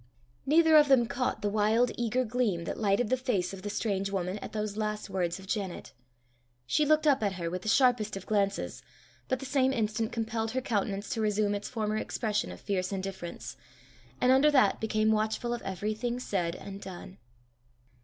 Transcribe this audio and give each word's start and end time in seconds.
Neither 0.47 0.77
of 0.77 0.87
them 0.87 1.05
caught 1.05 1.43
the 1.43 1.49
wild 1.51 1.91
eager 1.95 2.25
gleam 2.25 2.63
that 2.63 2.79
lighted 2.79 3.09
the 3.11 3.15
face 3.17 3.53
of 3.53 3.61
the 3.61 3.69
strange 3.69 4.09
woman 4.11 4.39
at 4.39 4.51
those 4.51 4.75
last 4.75 5.11
words 5.11 5.37
of 5.37 5.45
Janet. 5.45 5.93
She 6.65 6.87
looked 6.87 7.05
up 7.05 7.21
at 7.21 7.33
her 7.33 7.51
with 7.51 7.61
the 7.61 7.69
sharpest 7.69 8.17
of 8.17 8.25
glances, 8.25 8.81
but 9.27 9.37
the 9.37 9.45
same 9.45 9.71
instant 9.71 10.11
compelled 10.11 10.53
her 10.53 10.61
countenance 10.61 11.07
to 11.11 11.21
resume 11.21 11.53
its 11.53 11.69
former 11.69 11.97
expression 11.97 12.51
of 12.51 12.59
fierce 12.59 12.91
indifference, 12.91 13.57
and 14.19 14.31
under 14.31 14.49
that 14.49 14.81
became 14.81 15.11
watchful 15.11 15.53
of 15.53 15.61
everything 15.61 16.19
said 16.19 16.55
and 16.55 16.81
done. 16.81 17.19